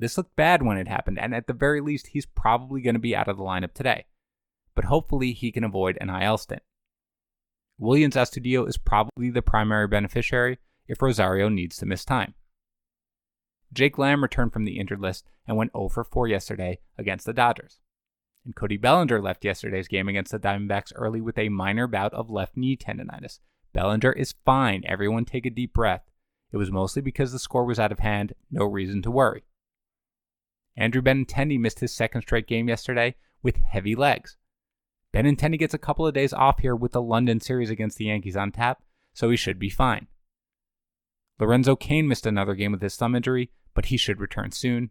This 0.00 0.16
looked 0.16 0.34
bad 0.34 0.62
when 0.62 0.78
it 0.78 0.88
happened, 0.88 1.18
and 1.18 1.34
at 1.34 1.46
the 1.46 1.52
very 1.52 1.82
least, 1.82 2.08
he's 2.08 2.24
probably 2.24 2.80
going 2.80 2.94
to 2.94 3.00
be 3.00 3.14
out 3.14 3.28
of 3.28 3.36
the 3.36 3.42
lineup 3.42 3.74
today. 3.74 4.06
But 4.74 4.86
hopefully, 4.86 5.34
he 5.34 5.52
can 5.52 5.62
avoid 5.62 5.98
an 6.00 6.08
IL 6.08 6.38
stint. 6.38 6.62
Willians 7.78 8.14
Astudillo 8.14 8.66
is 8.66 8.78
probably 8.78 9.28
the 9.28 9.42
primary 9.42 9.86
beneficiary 9.88 10.58
if 10.88 11.02
Rosario 11.02 11.50
needs 11.50 11.76
to 11.76 11.86
miss 11.86 12.06
time. 12.06 12.32
Jake 13.74 13.98
Lamb 13.98 14.22
returned 14.22 14.54
from 14.54 14.64
the 14.64 14.78
injured 14.78 15.00
list 15.00 15.28
and 15.46 15.58
went 15.58 15.72
0 15.76 15.90
for 15.90 16.04
4 16.04 16.28
yesterday 16.28 16.78
against 16.96 17.26
the 17.26 17.34
Dodgers. 17.34 17.80
And 18.46 18.56
Cody 18.56 18.78
Bellinger 18.78 19.20
left 19.20 19.44
yesterday's 19.44 19.86
game 19.86 20.08
against 20.08 20.32
the 20.32 20.38
Diamondbacks 20.38 20.92
early 20.94 21.20
with 21.20 21.36
a 21.36 21.50
minor 21.50 21.86
bout 21.86 22.14
of 22.14 22.30
left 22.30 22.56
knee 22.56 22.74
tendonitis. 22.74 23.40
Bellinger 23.74 24.12
is 24.12 24.34
fine. 24.46 24.82
Everyone 24.86 25.26
take 25.26 25.44
a 25.44 25.50
deep 25.50 25.74
breath. 25.74 26.04
It 26.52 26.56
was 26.56 26.70
mostly 26.70 27.02
because 27.02 27.32
the 27.32 27.38
score 27.38 27.66
was 27.66 27.78
out 27.78 27.92
of 27.92 27.98
hand, 27.98 28.32
no 28.50 28.64
reason 28.64 29.02
to 29.02 29.10
worry. 29.10 29.44
Andrew 30.76 31.02
Benintendi 31.02 31.58
missed 31.58 31.80
his 31.80 31.92
second 31.92 32.22
straight 32.22 32.46
game 32.46 32.68
yesterday 32.68 33.16
with 33.42 33.56
heavy 33.56 33.94
legs. 33.94 34.36
Benintendi 35.14 35.58
gets 35.58 35.74
a 35.74 35.78
couple 35.78 36.06
of 36.06 36.14
days 36.14 36.32
off 36.32 36.60
here 36.60 36.76
with 36.76 36.92
the 36.92 37.02
London 37.02 37.40
series 37.40 37.70
against 37.70 37.98
the 37.98 38.06
Yankees 38.06 38.36
on 38.36 38.52
tap, 38.52 38.82
so 39.12 39.30
he 39.30 39.36
should 39.36 39.58
be 39.58 39.70
fine. 39.70 40.06
Lorenzo 41.38 41.74
Cain 41.74 42.06
missed 42.06 42.26
another 42.26 42.54
game 42.54 42.72
with 42.72 42.82
his 42.82 42.96
thumb 42.96 43.16
injury, 43.16 43.50
but 43.74 43.86
he 43.86 43.96
should 43.96 44.20
return 44.20 44.52
soon. 44.52 44.90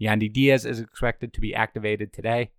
Yandy 0.00 0.32
Diaz 0.32 0.64
is 0.64 0.80
expected 0.80 1.32
to 1.32 1.40
be 1.40 1.54
activated 1.54 2.12
today. 2.12 2.52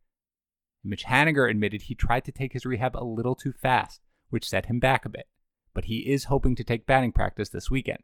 Mitch 0.84 1.06
Haniger 1.06 1.50
admitted 1.50 1.84
he 1.84 1.96
tried 1.96 2.26
to 2.26 2.32
take 2.32 2.54
his 2.54 2.66
rehab 2.66 2.96
a 2.96 3.04
little 3.04 3.36
too 3.36 3.54
fast, 3.54 4.02
which 4.30 4.48
set 4.48 4.68
him 4.68 4.80
back 4.80 5.06
a 5.06 5.10
bit, 5.10 5.28
but 5.74 5.86
he 5.86 6.10
is 6.12 6.26
hoping 6.26 6.56
to 6.56 6.64
take 6.64 6.86
batting 6.86 7.12
practice 7.12 7.50
this 7.50 7.72
weekend. 7.72 8.04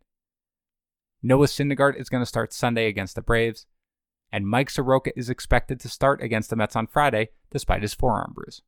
Noah 1.21 1.45
Syndergaard 1.45 1.99
is 1.99 2.09
going 2.09 2.23
to 2.23 2.27
start 2.27 2.51
Sunday 2.51 2.87
against 2.87 3.15
the 3.15 3.21
Braves, 3.21 3.67
and 4.31 4.47
Mike 4.47 4.69
Soroka 4.69 5.17
is 5.17 5.29
expected 5.29 5.79
to 5.79 5.89
start 5.89 6.21
against 6.21 6.49
the 6.49 6.55
Mets 6.55 6.75
on 6.75 6.87
Friday 6.87 7.29
despite 7.51 7.81
his 7.81 7.93
forearm 7.93 8.33
bruise. 8.33 8.61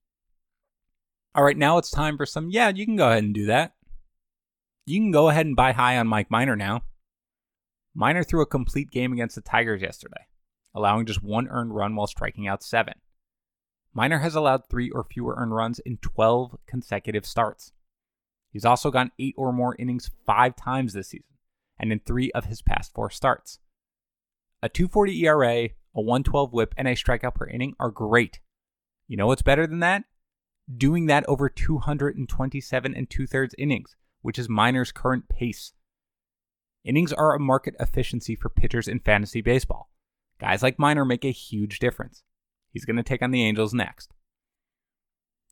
All 1.36 1.44
right, 1.44 1.58
now 1.58 1.78
it's 1.78 1.90
time 1.90 2.18
for 2.18 2.26
some. 2.26 2.50
Yeah, 2.50 2.70
you 2.70 2.86
can 2.86 2.96
go 2.96 3.08
ahead 3.08 3.24
and 3.24 3.34
do 3.34 3.46
that. 3.48 3.74
You 4.86 5.00
can 5.00 5.12
go 5.12 5.30
ahead 5.30 5.46
and 5.46 5.56
buy 5.56 5.72
high 5.72 5.98
on 5.98 6.08
Mike 6.08 6.30
Minor 6.30 6.56
now. 6.56 6.82
Minor 7.96 8.24
threw 8.24 8.42
a 8.42 8.46
complete 8.46 8.92
game 8.92 9.14
against 9.14 9.36
the 9.36 9.42
Tigers 9.42 9.82
yesterday, 9.82 10.28
allowing 10.76 11.06
just 11.06 11.24
one 11.24 11.48
earned 11.48 11.76
run 11.76 11.96
while 11.96 12.08
striking 12.08 12.48
out 12.48 12.64
seven. 12.64 12.96
Minor 13.94 14.20
has 14.20 14.36
allowed 14.36 14.68
three 14.68 14.90
or 14.90 15.04
fewer 15.04 15.36
earned 15.38 15.56
runs 15.56 15.80
in 15.80 15.98
12 15.98 16.58
consecutive 16.68 17.26
starts. 17.26 17.72
He's 18.52 18.66
also 18.66 18.92
gone 18.92 19.12
eight 19.20 19.36
or 19.38 19.54
more 19.54 19.76
innings 19.80 20.12
five 20.26 20.56
times 20.56 20.94
this 20.94 21.10
season, 21.10 21.26
and 21.80 21.92
in 21.92 22.00
three 22.00 22.32
of 22.32 22.46
his 22.46 22.62
past 22.62 22.94
four 22.94 23.10
starts. 23.10 23.60
A 24.64 24.70
240 24.70 25.26
ERA, 25.26 25.66
a 25.66 26.02
112 26.02 26.54
whip, 26.54 26.74
and 26.78 26.88
a 26.88 26.96
strikeout 26.96 27.36
per 27.36 27.46
inning 27.46 27.76
are 27.80 27.92
great. 27.92 28.40
You 29.08 29.18
know 29.18 29.28
what's 29.28 29.42
better 29.42 29.68
than 29.68 29.80
that? 29.82 30.06
Doing 30.76 31.08
that 31.08 31.26
over 31.28 31.50
227 31.50 32.96
and 32.96 33.10
two 33.10 33.28
thirds 33.28 33.54
innings, 33.58 33.96
which 34.22 34.40
is 34.40 34.48
Minor's 34.48 34.92
current 34.92 35.28
pace. 35.28 35.74
Innings 36.86 37.12
are 37.12 37.36
a 37.36 37.40
market 37.40 37.76
efficiency 37.80 38.36
for 38.36 38.50
pitchers 38.50 38.88
in 38.88 39.00
fantasy 39.02 39.42
baseball. 39.42 39.92
Guys 40.40 40.64
like 40.64 40.80
Minor 40.80 41.06
make 41.06 41.26
a 41.26 41.32
huge 41.32 41.80
difference. 41.80 42.24
He's 42.72 42.86
going 42.86 42.96
to 42.96 43.04
take 43.04 43.22
on 43.22 43.32
the 43.32 43.44
Angels 43.44 43.74
next. 43.74 44.14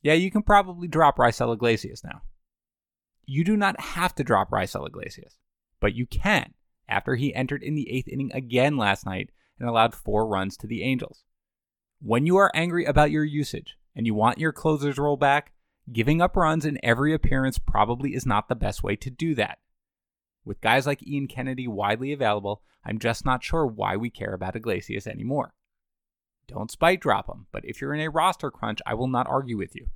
Yeah, 0.01 0.13
you 0.13 0.31
can 0.31 0.41
probably 0.41 0.87
drop 0.87 1.17
Raisel 1.17 1.53
Iglesias 1.53 2.03
now 2.03 2.21
you 3.31 3.43
do 3.43 3.55
not 3.55 3.79
have 3.79 4.13
to 4.15 4.23
drop 4.23 4.51
Raisel 4.51 4.87
Iglesias, 4.87 5.37
but 5.79 5.95
you 5.95 6.05
can 6.05 6.53
after 6.91 7.15
he 7.15 7.33
entered 7.33 7.63
in 7.63 7.73
the 7.73 7.89
eighth 7.89 8.07
inning 8.09 8.31
again 8.33 8.77
last 8.77 9.05
night 9.05 9.31
and 9.57 9.67
allowed 9.67 9.95
four 9.95 10.27
runs 10.27 10.57
to 10.57 10.67
the 10.67 10.83
Angels. 10.83 11.23
When 12.01 12.25
you 12.25 12.37
are 12.37 12.51
angry 12.53 12.85
about 12.85 13.11
your 13.11 13.23
usage 13.23 13.77
and 13.95 14.05
you 14.05 14.13
want 14.13 14.39
your 14.39 14.51
closers 14.51 14.97
role 14.97 15.17
back, 15.17 15.53
giving 15.91 16.21
up 16.21 16.35
runs 16.35 16.65
in 16.65 16.77
every 16.83 17.13
appearance 17.13 17.57
probably 17.57 18.13
is 18.13 18.25
not 18.25 18.49
the 18.49 18.55
best 18.55 18.83
way 18.83 18.95
to 18.97 19.09
do 19.09 19.33
that. 19.35 19.59
With 20.43 20.61
guys 20.61 20.85
like 20.85 21.05
Ian 21.07 21.27
Kennedy 21.27 21.67
widely 21.67 22.11
available, 22.11 22.61
I'm 22.83 22.99
just 22.99 23.25
not 23.25 23.43
sure 23.43 23.65
why 23.65 23.95
we 23.95 24.09
care 24.09 24.33
about 24.33 24.55
Iglesias 24.55 25.07
anymore. 25.07 25.53
Don't 26.47 26.71
spite 26.71 26.99
drop 26.99 27.29
him, 27.29 27.47
but 27.51 27.63
if 27.63 27.79
you're 27.79 27.93
in 27.93 28.01
a 28.01 28.09
roster 28.09 28.51
crunch, 28.51 28.79
I 28.85 28.95
will 28.95 29.07
not 29.07 29.27
argue 29.27 29.57
with 29.57 29.75
you. 29.75 29.87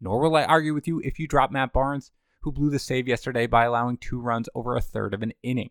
Nor 0.00 0.20
will 0.20 0.36
I 0.36 0.44
argue 0.44 0.72
with 0.72 0.86
you 0.86 1.00
if 1.00 1.18
you 1.18 1.28
drop 1.28 1.50
Matt 1.50 1.72
Barnes, 1.72 2.12
who 2.40 2.52
blew 2.52 2.70
the 2.70 2.78
save 2.78 3.08
yesterday 3.08 3.46
by 3.46 3.64
allowing 3.64 3.96
two 3.96 4.20
runs 4.20 4.48
over 4.54 4.76
a 4.76 4.80
third 4.80 5.14
of 5.14 5.22
an 5.22 5.32
inning. 5.42 5.70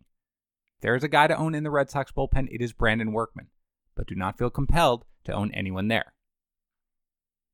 There 0.82 0.96
is 0.96 1.04
a 1.04 1.08
guy 1.08 1.28
to 1.28 1.38
own 1.38 1.56
in 1.56 1.64
the 1.64 1.72
Red 1.72 1.90
Sox 1.90 2.12
bullpen, 2.12 2.48
it 2.52 2.62
is 2.62 2.74
Brandon 2.74 3.12
Workman, 3.12 3.48
but 3.96 4.08
do 4.08 4.16
not 4.16 4.38
feel 4.38 4.50
compelled 4.50 5.06
to 5.26 5.34
own 5.34 5.52
anyone 5.52 5.88
there. 5.88 6.14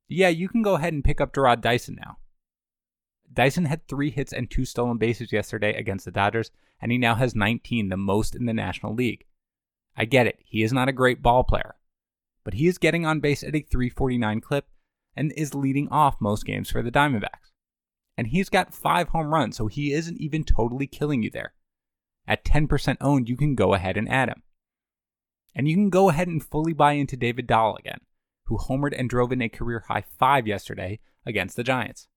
Yeah, 0.07 0.29
you 0.29 0.47
can 0.47 0.61
go 0.61 0.75
ahead 0.75 0.93
and 0.93 1.03
pick 1.03 1.19
up 1.19 1.33
Jarrod 1.33 1.61
Dyson 1.61 1.97
now. 1.99 2.17
Dyson 3.31 3.65
had 3.65 3.85
three 3.87 4.09
hits 4.09 4.31
and 4.31 4.49
two 4.49 4.63
stolen 4.63 4.97
bases 4.97 5.33
yesterday 5.33 5.77
against 5.77 6.05
the 6.05 6.11
Dodgers, 6.11 6.51
and 6.81 6.91
he 6.91 6.97
now 6.97 7.15
has 7.15 7.35
19, 7.35 7.89
the 7.89 7.97
most 7.97 8.33
in 8.33 8.45
the 8.45 8.53
National 8.53 8.95
League. 8.95 9.25
I 9.97 10.05
get 10.05 10.27
it, 10.27 10.39
he 10.45 10.63
is 10.63 10.71
not 10.71 10.87
a 10.87 10.93
great 10.93 11.21
ball 11.21 11.43
player, 11.43 11.75
but 12.45 12.53
he 12.53 12.67
is 12.67 12.77
getting 12.77 13.05
on 13.05 13.19
base 13.19 13.43
at 13.43 13.55
a 13.55 13.59
349 13.59 14.39
clip 14.39 14.67
and 15.17 15.33
is 15.35 15.53
leading 15.53 15.89
off 15.89 16.21
most 16.21 16.45
games 16.45 16.69
for 16.69 16.81
the 16.81 16.91
Diamondbacks. 16.91 17.51
And 18.17 18.27
he's 18.27 18.49
got 18.49 18.73
five 18.73 19.09
home 19.09 19.33
runs, 19.33 19.57
so 19.57 19.67
he 19.67 19.91
isn't 19.91 20.21
even 20.21 20.43
totally 20.45 20.87
killing 20.87 21.23
you 21.23 21.29
there. 21.29 21.53
At 22.27 22.43
10% 22.43 22.97
owned, 22.99 23.29
you 23.29 23.37
can 23.37 23.55
go 23.55 23.73
ahead 23.73 23.97
and 23.97 24.09
add 24.09 24.29
him. 24.29 24.43
And 25.55 25.67
you 25.67 25.75
can 25.75 25.89
go 25.89 26.09
ahead 26.09 26.27
and 26.27 26.43
fully 26.43 26.73
buy 26.73 26.93
into 26.93 27.15
David 27.15 27.47
Dahl 27.47 27.77
again, 27.77 28.01
who 28.45 28.57
homered 28.57 28.93
and 28.97 29.09
drove 29.09 29.31
in 29.31 29.41
a 29.41 29.49
career 29.49 29.85
high 29.87 30.03
five 30.17 30.45
yesterday 30.45 30.99
against 31.25 31.55
the 31.55 31.63
Giants. 31.63 32.07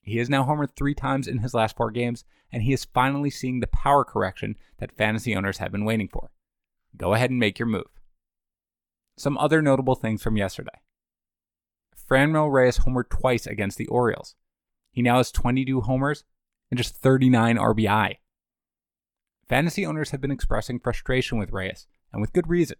He 0.00 0.18
has 0.18 0.28
now 0.28 0.44
homered 0.44 0.76
three 0.76 0.94
times 0.94 1.28
in 1.28 1.38
his 1.38 1.54
last 1.54 1.76
four 1.76 1.90
games, 1.90 2.24
and 2.50 2.62
he 2.62 2.72
is 2.72 2.84
finally 2.84 3.30
seeing 3.30 3.60
the 3.60 3.66
power 3.66 4.04
correction 4.04 4.56
that 4.78 4.96
fantasy 4.96 5.34
owners 5.34 5.58
have 5.58 5.72
been 5.72 5.84
waiting 5.84 6.08
for. 6.08 6.30
Go 6.96 7.14
ahead 7.14 7.30
and 7.30 7.38
make 7.38 7.58
your 7.58 7.66
move. 7.66 7.86
Some 9.16 9.38
other 9.38 9.62
notable 9.62 9.94
things 9.94 10.22
from 10.22 10.36
yesterday. 10.36 10.80
Franmil 12.08 12.52
Reyes 12.52 12.80
homered 12.80 13.08
twice 13.08 13.46
against 13.46 13.78
the 13.78 13.86
Orioles. 13.86 14.34
He 14.90 15.02
now 15.02 15.16
has 15.16 15.32
22 15.32 15.82
homers 15.82 16.24
and 16.70 16.78
just 16.78 16.94
39 16.96 17.56
RBI. 17.56 18.16
Fantasy 19.48 19.84
owners 19.84 20.10
have 20.10 20.20
been 20.20 20.30
expressing 20.30 20.78
frustration 20.78 21.38
with 21.38 21.52
Reyes, 21.52 21.86
and 22.12 22.20
with 22.20 22.32
good 22.32 22.48
reason. 22.48 22.78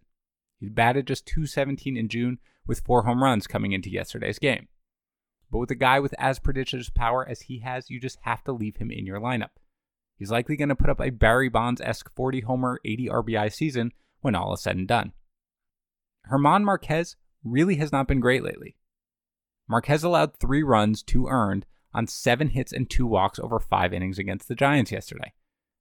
He 0.59 0.69
batted 0.69 1.07
just 1.07 1.25
217 1.27 1.97
in 1.97 2.07
June 2.07 2.39
with 2.65 2.79
four 2.79 3.03
home 3.03 3.21
runs 3.21 3.47
coming 3.47 3.71
into 3.71 3.89
yesterday's 3.89 4.39
game. 4.39 4.67
But 5.51 5.59
with 5.59 5.71
a 5.71 5.75
guy 5.75 5.99
with 5.99 6.15
as 6.17 6.39
prodigious 6.39 6.89
power 6.89 7.27
as 7.27 7.41
he 7.41 7.59
has, 7.59 7.89
you 7.89 7.99
just 7.99 8.17
have 8.21 8.43
to 8.45 8.51
leave 8.51 8.77
him 8.77 8.89
in 8.89 9.05
your 9.05 9.19
lineup. 9.19 9.51
He's 10.17 10.31
likely 10.31 10.55
going 10.55 10.69
to 10.69 10.75
put 10.75 10.89
up 10.89 11.01
a 11.01 11.09
Barry 11.11 11.49
Bonds 11.49 11.81
esque 11.81 12.09
40 12.15 12.41
homer, 12.41 12.79
80 12.83 13.07
RBI 13.07 13.53
season 13.53 13.91
when 14.21 14.33
all 14.33 14.53
is 14.53 14.61
said 14.61 14.77
and 14.77 14.87
done. 14.87 15.11
German 16.29 16.65
Marquez 16.65 17.15
really 17.43 17.75
has 17.75 17.91
not 17.91 18.07
been 18.07 18.19
great 18.19 18.43
lately. 18.43 18.75
Marquez 19.67 20.03
allowed 20.03 20.37
three 20.37 20.63
runs, 20.63 21.03
two 21.03 21.27
earned, 21.27 21.65
on 21.93 22.07
seven 22.07 22.49
hits 22.49 22.73
and 22.73 22.89
two 22.89 23.05
walks 23.05 23.39
over 23.39 23.59
five 23.59 23.93
innings 23.93 24.17
against 24.17 24.47
the 24.47 24.55
Giants 24.55 24.91
yesterday. 24.91 25.33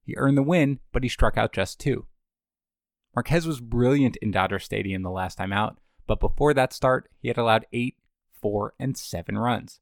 He 0.05 0.15
earned 0.17 0.37
the 0.37 0.43
win, 0.43 0.81
but 0.93 1.03
he 1.03 1.09
struck 1.09 1.37
out 1.37 1.53
just 1.53 1.81
two. 1.81 2.07
Marquez 3.15 3.47
was 3.47 3.61
brilliant 3.61 4.17
in 4.17 4.31
Dodger 4.31 4.59
Stadium 4.59 5.03
the 5.03 5.11
last 5.11 5.37
time 5.37 5.53
out, 5.53 5.79
but 6.07 6.21
before 6.21 6.53
that 6.55 6.73
start, 6.73 7.09
he 7.19 7.29
had 7.29 7.39
allowed 7.39 7.67
eight, 7.73 7.97
four, 8.33 8.75
and 8.79 8.97
seven 8.97 9.39
runs. 9.39 9.81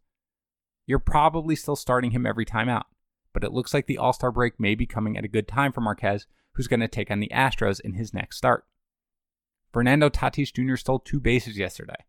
You're 0.87 0.99
probably 0.99 1.57
still 1.57 1.77
starting 1.77 2.11
him 2.11 2.27
every 2.27 2.45
time 2.45 2.69
out, 2.69 2.87
but 3.33 3.45
it 3.45 3.53
looks 3.53 3.73
like 3.73 3.87
the 3.87 3.99
All 3.99 4.13
Star 4.13 4.31
break 4.31 4.61
may 4.61 4.75
be 4.75 4.87
coming 4.87 5.17
at 5.17 5.25
a 5.25 5.29
good 5.29 5.49
time 5.49 5.73
for 5.73 5.81
Marquez, 5.81 6.27
who's 6.55 6.69
going 6.69 6.81
to 6.81 6.89
take 6.89 7.11
on 7.11 7.21
the 7.21 7.33
Astros 7.35 7.81
in 7.81 7.95
his 7.95 8.13
next 8.13 8.37
start. 8.37 8.65
Fernando 9.73 10.11
Tatis 10.11 10.53
Jr. 10.53 10.77
stole 10.77 10.99
two 10.99 11.19
bases 11.19 11.57
yesterday 11.57 12.05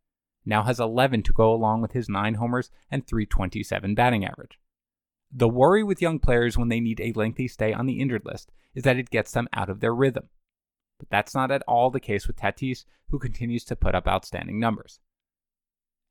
now 0.46 0.63
has 0.63 0.79
11 0.79 1.24
to 1.24 1.34
go 1.34 1.53
along 1.53 1.82
with 1.82 1.93
his 1.93 2.10
9 2.10 2.36
homers 2.36 2.70
and 2.91 3.05
327 3.05 3.96
batting 3.96 4.25
average. 4.25 4.60
The 5.36 5.50
worry 5.50 5.84
with 5.84 6.02
young 6.02 6.20
players 6.20 6.58
when 6.58 6.70
they 6.70 6.80
need 6.80 7.00
a 7.00 7.12
lengthy 7.13 7.48
stay 7.48 7.74
on 7.74 7.88
the 7.88 8.00
injured 8.00 8.25
list 8.25 8.52
is 8.75 8.84
that 8.84 8.98
it 8.98 9.10
gets 9.10 9.32
them 9.32 9.48
out 9.54 9.70
of 9.70 9.80
their 9.80 9.94
rhythm. 9.94 10.30
But 11.00 11.10
that's 11.10 11.34
not 11.34 11.52
at 11.52 11.63
all 11.68 11.90
the 11.90 12.00
case 12.00 12.28
with 12.28 12.36
Tatis, 12.36 12.86
who 13.10 13.20
continues 13.20 13.63
to 13.66 13.75
put 13.75 13.96
up 13.96 14.08
outstanding 14.08 14.60
numbers. 14.60 15.00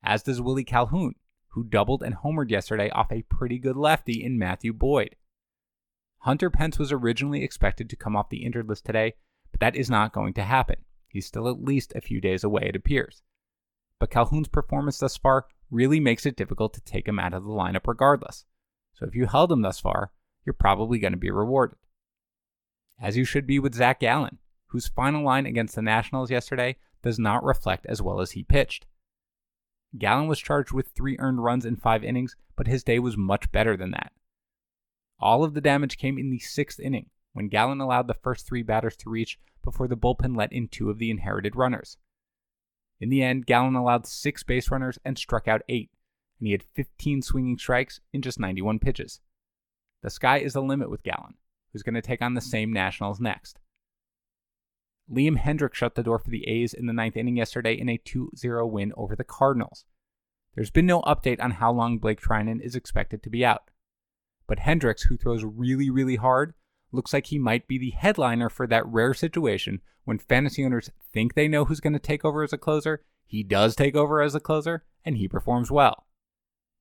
As 0.03 0.23
does 0.23 0.41
Willie 0.41 0.65
Calhoun, 0.65 1.15
who 1.49 1.63
doubled 1.63 2.03
and 2.03 2.15
homered 2.15 2.51
yesterday 2.51 2.89
off 2.89 3.11
a 3.11 3.23
pretty 3.23 3.59
good 3.59 3.77
lefty 3.77 4.23
in 4.23 4.37
Matthew 4.37 4.73
Boyd. 4.73 5.15
Hunter 6.19 6.49
Pence 6.49 6.77
was 6.77 6.91
originally 6.91 7.43
expected 7.43 7.89
to 7.89 7.95
come 7.95 8.15
off 8.15 8.29
the 8.29 8.43
injured 8.43 8.67
list 8.67 8.85
today, 8.85 9.13
but 9.51 9.61
that 9.61 9.75
is 9.75 9.89
not 9.89 10.13
going 10.13 10.33
to 10.33 10.43
happen. 10.43 10.77
He's 11.07 11.25
still 11.25 11.47
at 11.47 11.63
least 11.63 11.93
a 11.95 12.01
few 12.01 12.19
days 12.19 12.43
away, 12.43 12.63
it 12.65 12.75
appears 12.75 13.21
but 14.03 14.09
Calhoun's 14.09 14.49
performance 14.49 14.99
thus 14.99 15.15
far 15.15 15.45
really 15.71 15.97
makes 15.97 16.25
it 16.25 16.35
difficult 16.35 16.73
to 16.73 16.81
take 16.81 17.07
him 17.07 17.19
out 17.19 17.33
of 17.33 17.45
the 17.45 17.49
lineup 17.49 17.87
regardless. 17.87 18.43
So 18.93 19.05
if 19.05 19.15
you 19.15 19.25
held 19.25 19.51
him 19.51 19.61
thus 19.61 19.79
far, 19.79 20.11
you're 20.45 20.53
probably 20.53 20.99
going 20.99 21.13
to 21.13 21.17
be 21.17 21.31
rewarded. 21.31 21.77
As 23.01 23.17
you 23.17 23.25
should 23.25 23.47
be 23.47 23.59
with 23.59 23.75
Zach 23.75 23.99
Gallen, 23.99 24.39
whose 24.67 24.87
final 24.87 25.23
line 25.23 25.45
against 25.45 25.75
the 25.75 25.81
Nationals 25.81 26.31
yesterday 26.31 26.77
does 27.01 27.19
not 27.19 27.43
reflect 27.43 27.85
as 27.87 28.01
well 28.01 28.21
as 28.21 28.31
he 28.31 28.43
pitched. 28.43 28.85
Gallen 29.97 30.27
was 30.27 30.39
charged 30.39 30.71
with 30.71 30.87
three 30.89 31.17
earned 31.19 31.43
runs 31.43 31.65
in 31.65 31.75
five 31.75 32.03
innings, 32.03 32.35
but 32.55 32.67
his 32.67 32.83
day 32.83 32.99
was 32.99 33.17
much 33.17 33.51
better 33.51 33.77
than 33.77 33.91
that. 33.91 34.11
All 35.19 35.43
of 35.43 35.53
the 35.53 35.61
damage 35.61 35.97
came 35.97 36.17
in 36.17 36.29
the 36.29 36.39
sixth 36.39 36.79
inning, 36.79 37.09
when 37.33 37.49
Gallen 37.49 37.81
allowed 37.81 38.07
the 38.07 38.13
first 38.13 38.47
three 38.47 38.63
batters 38.63 38.95
to 38.97 39.09
reach 39.09 39.37
before 39.63 39.87
the 39.87 39.97
bullpen 39.97 40.35
let 40.35 40.51
in 40.51 40.67
two 40.67 40.89
of 40.89 40.97
the 40.97 41.11
inherited 41.11 41.55
runners. 41.55 41.97
In 42.99 43.09
the 43.09 43.21
end, 43.21 43.45
Gallen 43.45 43.75
allowed 43.75 44.07
six 44.07 44.43
base 44.43 44.71
runners 44.71 44.97
and 45.05 45.17
struck 45.17 45.47
out 45.47 45.61
eight, 45.69 45.91
and 46.43 46.47
he 46.47 46.51
had 46.51 46.65
15 46.75 47.21
swinging 47.21 47.57
strikes 47.57 48.01
in 48.11 48.21
just 48.21 48.37
91 48.37 48.77
pitches. 48.77 49.21
The 50.01 50.09
sky 50.09 50.39
is 50.39 50.51
the 50.51 50.61
limit 50.61 50.89
with 50.89 51.01
Gallen, 51.01 51.35
who's 51.71 51.83
going 51.83 51.95
to 51.95 52.01
take 52.01 52.21
on 52.21 52.33
the 52.33 52.41
same 52.41 52.73
Nationals 52.73 53.21
next. 53.21 53.59
Liam 55.09 55.37
Hendriks 55.37 55.75
shut 55.75 55.95
the 55.95 56.03
door 56.03 56.19
for 56.19 56.29
the 56.29 56.45
A's 56.45 56.73
in 56.73 56.85
the 56.85 56.91
ninth 56.91 57.15
inning 57.15 57.37
yesterday 57.37 57.75
in 57.75 57.87
a 57.87 57.97
2 57.97 58.31
0 58.35 58.67
win 58.67 58.91
over 58.97 59.15
the 59.15 59.23
Cardinals. 59.23 59.85
There's 60.53 60.69
been 60.69 60.85
no 60.85 61.01
update 61.03 61.41
on 61.41 61.51
how 61.51 61.71
long 61.71 61.97
Blake 61.97 62.19
Treinen 62.19 62.59
is 62.59 62.75
expected 62.75 63.23
to 63.23 63.29
be 63.29 63.45
out. 63.45 63.71
But 64.45 64.59
Hendriks, 64.59 65.07
who 65.07 65.15
throws 65.15 65.45
really, 65.45 65.89
really 65.89 66.17
hard, 66.17 66.55
looks 66.91 67.13
like 67.13 67.27
he 67.27 67.39
might 67.39 67.69
be 67.69 67.77
the 67.77 67.91
headliner 67.91 68.49
for 68.49 68.67
that 68.67 68.85
rare 68.85 69.13
situation 69.13 69.79
when 70.03 70.19
fantasy 70.19 70.65
owners 70.65 70.91
think 71.13 71.35
they 71.35 71.47
know 71.47 71.63
who's 71.63 71.79
going 71.79 71.93
to 71.93 71.99
take 71.99 72.25
over 72.25 72.43
as 72.43 72.51
a 72.51 72.57
closer. 72.57 73.05
He 73.25 73.43
does 73.43 73.77
take 73.77 73.95
over 73.95 74.21
as 74.21 74.35
a 74.35 74.41
closer, 74.41 74.83
and 75.05 75.15
he 75.15 75.29
performs 75.29 75.71
well. 75.71 76.05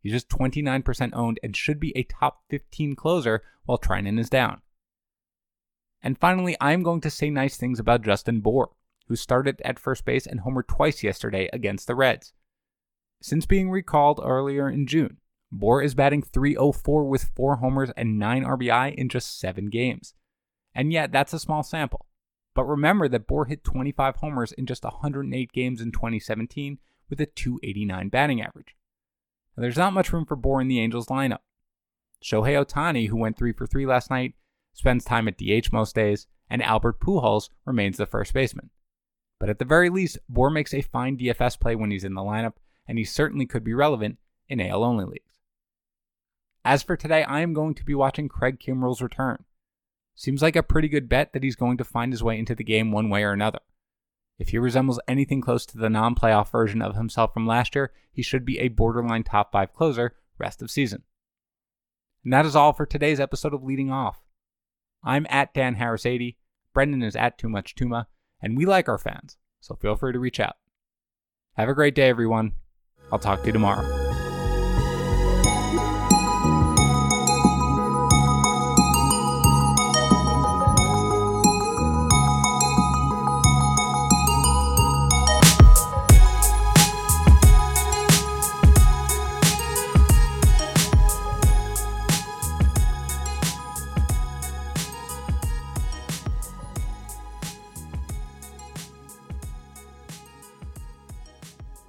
He's 0.03 0.13
just 0.13 0.29
29% 0.29 1.11
owned 1.15 1.39
and 1.43 1.57
should 1.57 1.79
be 1.79 1.97
a 1.97 2.03
top 2.03 2.43
15 2.51 2.97
closer 2.97 3.43
while 3.65 3.79
Treinen 3.79 4.19
is 4.19 4.29
down. 4.29 4.61
And 6.03 6.19
finally, 6.19 6.57
I'm 6.61 6.83
going 6.83 7.01
to 7.03 7.11
say 7.11 7.31
nice 7.31 7.57
things 7.57 7.79
about 7.79 8.03
Justin 8.03 8.41
Bour, 8.41 8.71
who 9.07 9.15
started 9.15 9.63
at 9.65 9.79
first 9.79 10.05
base 10.05 10.27
and 10.27 10.41
homered 10.41 10.67
twice 10.67 11.05
yesterday 11.05 11.49
against 11.53 11.87
the 11.87 11.95
Reds. 11.95 12.33
Since 13.21 13.47
being 13.47 13.71
recalled 13.71 14.21
earlier 14.23 14.69
in 14.69 14.89
June, 14.89 15.19
Bour 15.53 15.81
is 15.81 15.95
batting 15.95 16.23
304 16.23 17.05
with 17.05 17.31
four 17.37 17.57
homers 17.57 17.91
and 17.97 18.19
nine 18.19 18.43
RBI 18.43 18.95
in 18.97 19.09
just 19.09 19.39
seven 19.39 19.67
games. 19.67 20.15
And 20.75 20.93
yet, 20.93 21.13
that's 21.13 21.33
a 21.33 21.39
small 21.39 21.63
sample. 21.63 22.07
But 22.55 22.65
remember 22.65 23.07
that 23.09 23.29
Bour 23.29 23.45
hit 23.45 23.63
25 23.63 24.17
homers 24.17 24.53
in 24.53 24.67
just 24.67 24.83
108 24.83 25.53
games 25.53 25.81
in 25.81 25.93
2017, 25.93 26.79
with 27.09 27.21
a 27.21 27.27
289 27.27 28.09
batting 28.09 28.41
average. 28.41 28.75
Now, 29.57 29.63
there's 29.63 29.77
not 29.77 29.93
much 29.93 30.13
room 30.13 30.25
for 30.25 30.37
Bour 30.37 30.61
in 30.61 30.69
the 30.69 30.81
Angels 30.81 31.07
lineup. 31.07 31.41
Shohei 32.23 32.65
Ohtani, 32.65 33.09
who 33.09 33.17
went 33.17 33.37
3 33.37 33.53
for 33.53 33.67
3 33.67 33.87
last 33.87 34.11
night, 34.11 34.35
spends 34.73 35.05
time 35.05 35.29
at 35.29 35.37
DH 35.37 35.73
most 35.73 35.95
days, 35.95 36.27
and 36.49 36.63
Albert 36.63 37.01
Pujols 37.01 37.49
remains 37.65 37.97
the 37.97 38.07
first 38.07 38.33
baseman. 38.33 38.71
But 39.39 39.51
at 39.51 39.59
the 39.59 39.65
very 39.65 39.91
least, 39.91 40.19
Bour 40.29 40.51
makes 40.51 40.73
a 40.73 40.83
fine 40.83 41.19
DFS 41.19 41.59
play 41.59 41.75
when 41.75 41.91
he's 41.91 42.05
in 42.05 42.15
the 42.15 42.21
lineup, 42.21 42.55
and 42.87 42.99
he 42.99 43.05
certainly 43.05 43.47
could 43.47 43.65
be 43.65 43.75
relevant 43.75 44.19
in 44.49 44.61
AL 44.61 44.85
only 44.85 45.05
leagues. 45.05 45.41
As 46.65 46.83
for 46.83 46.97
today, 46.97 47.25
I 47.25 47.41
am 47.41 47.55
going 47.55 47.75
to 47.75 47.85
be 47.85 47.95
watching 47.95 48.29
Craig 48.29 48.61
Kimbrel's 48.61 49.03
return. 49.03 49.45
Seems 50.15 50.43
like 50.43 50.57
a 50.57 50.63
pretty 50.63 50.89
good 50.89 51.09
bet 51.09 51.33
that 51.33 51.43
he's 51.43 51.57
going 51.57 51.77
to 51.79 51.85
find 51.85 52.13
his 52.13 52.23
way 52.23 52.39
into 52.39 52.55
the 52.55 52.63
game 52.63 52.93
one 52.93 53.09
way 53.09 53.25
or 53.25 53.33
another. 53.33 53.59
If 54.39 54.49
he 54.49 54.59
resembles 54.59 55.01
anything 55.07 55.41
close 55.41 55.67
to 55.67 55.79
the 55.79 55.91
non 55.91 56.15
playoff 56.15 56.51
version 56.51 56.83
of 56.83 56.97
himself 56.97 57.33
from 57.33 57.47
last 57.47 57.75
year, 57.75 57.93
he 58.11 58.23
should 58.23 58.45
be 58.45 58.59
a 58.59 58.69
borderline 58.69 59.23
top 59.23 59.53
5 59.53 59.73
closer 59.73 60.17
rest 60.39 60.63
of 60.63 60.71
season. 60.71 61.03
And 62.25 62.33
that 62.33 62.47
is 62.47 62.57
all 62.57 62.73
for 62.73 62.87
today's 62.87 63.21
episode 63.21 63.55
of 63.55 63.63
Leading 63.63 63.91
Off. 63.91 64.21
I'm 65.05 65.27
at 65.29 65.55
Dan 65.55 65.75
Harris 65.75 66.07
80, 66.07 66.37
Brendan 66.73 67.03
is 67.03 67.17
at 67.17 67.39
Too 67.39 67.49
Much 67.49 67.75
Tuma, 67.75 68.07
and 68.41 68.57
we 68.57 68.65
like 68.65 68.89
our 68.89 68.99
fans, 68.99 69.37
so 69.61 69.75
feel 69.75 69.97
free 69.97 70.13
to 70.13 70.19
reach 70.19 70.41
out. 70.41 70.57
Have 71.57 71.69
a 71.69 71.75
great 71.75 71.95
day, 71.95 72.09
everyone. 72.09 72.53
I'll 73.11 73.19
talk 73.19 73.41
to 73.41 73.47
you 73.47 73.53
tomorrow. 73.53 74.02